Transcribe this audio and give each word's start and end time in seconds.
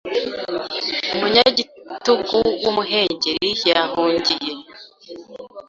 Umunyagitugu 1.15 2.37
wumuhengeri 2.63 3.49
yahungiye 3.69 4.53